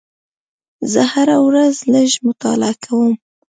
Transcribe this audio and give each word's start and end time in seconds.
زه 0.91 1.01
هره 1.13 1.37
ورځ 1.47 1.75
لږ 1.93 2.11
مطالعه 2.27 2.73
کوم. 2.83 3.13